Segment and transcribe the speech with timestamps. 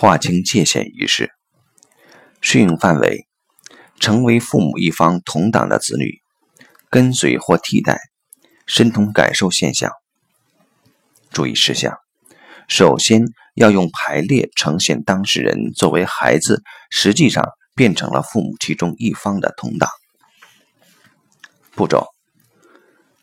[0.00, 1.32] 划清界限仪式，
[2.40, 3.26] 适用范围：
[3.98, 6.20] 成为父母一方同党的子女，
[6.88, 7.98] 跟随或替代，
[8.64, 9.90] 身同感受现象。
[11.32, 11.98] 注意事项：
[12.68, 13.24] 首先
[13.56, 17.44] 要用排列呈现当事人作为孩子，实际上
[17.74, 19.90] 变成了父母其中一方的同党。
[21.74, 22.06] 步骤：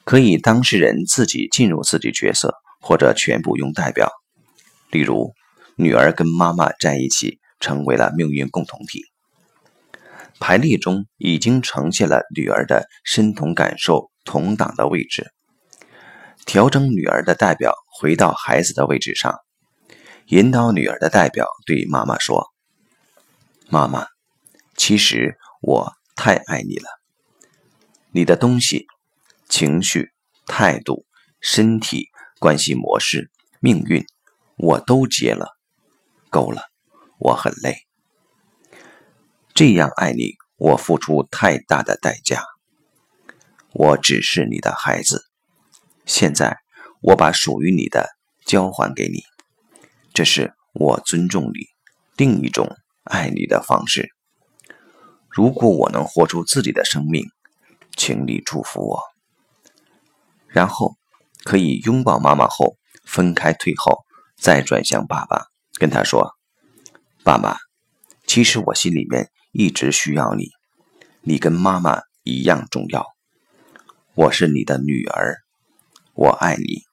[0.04, 4.12] 可以当事人自己进入自己角色，或者全部用代表。
[4.92, 5.32] 例如，
[5.76, 9.04] 女儿跟妈妈在一起，成为了命运共同体。
[10.40, 15.32] 排列中已经呈现了女儿的身同感受同党的位置。
[16.46, 19.40] 调整女儿的代表回到孩子的位置上，
[20.28, 22.54] 引导女儿的代表对妈妈说
[23.68, 24.06] ：“妈妈，
[24.76, 26.88] 其实我太爱你了。
[28.12, 28.86] 你的东西、
[29.50, 30.12] 情绪、
[30.46, 31.06] 态度、
[31.42, 34.06] 身体、关系模式、命运，
[34.58, 35.55] 我都接了，
[36.36, 36.64] 够了，
[37.18, 37.78] 我很累。
[39.54, 42.44] 这样爱你，我付出太大的代价。
[43.72, 45.24] 我只是你的孩子。”
[46.06, 46.58] 现在，
[47.00, 48.10] 我把属于你的
[48.46, 49.24] 交还给你，
[50.14, 51.68] 这是我尊重你、
[52.18, 52.68] 另一种
[53.06, 54.10] 爱你的方式。
[55.30, 57.24] 如果我能活出自己的生命，
[57.96, 59.00] 请你祝福我。
[60.50, 60.96] 然后
[61.46, 64.04] 可以拥抱妈妈后分开退后，
[64.38, 65.46] 再转向爸爸，
[65.80, 66.32] 跟他说
[67.24, 67.58] ：“爸爸，
[68.26, 70.50] 其实我心里面一直需要你，
[71.22, 73.06] 你跟妈妈一样重要。
[74.14, 75.38] 我是你的女儿。”
[76.18, 76.84] 我爱你，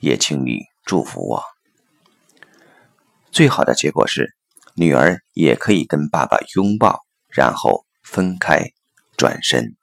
[0.00, 1.44] 也请你祝福我。
[3.30, 4.34] 最好的结果是，
[4.74, 8.72] 女儿也可以跟爸爸拥抱，然后分开，
[9.16, 9.77] 转身。